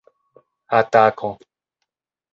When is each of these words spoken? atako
atako 0.79 1.29